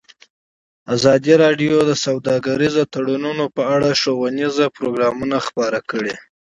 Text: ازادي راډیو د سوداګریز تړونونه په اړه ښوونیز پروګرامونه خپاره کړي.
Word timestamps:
ازادي 0.95 1.33
راډیو 1.43 1.75
د 1.85 1.91
سوداګریز 2.05 2.75
تړونونه 2.93 3.45
په 3.55 3.63
اړه 3.75 3.89
ښوونیز 4.01 4.55
پروګرامونه 4.77 5.37
خپاره 5.47 5.79
کړي. 5.89 6.13